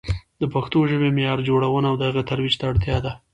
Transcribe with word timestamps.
د 0.41 0.43
پښتو 0.53 0.79
ژبې 0.91 1.09
معیار 1.17 1.39
جوړونه 1.47 1.87
او 1.91 1.95
د 1.99 2.03
هغې 2.09 2.23
ترویج 2.29 2.53
ته 2.59 2.65
اړتیا 2.71 2.97
ده. 3.05 3.11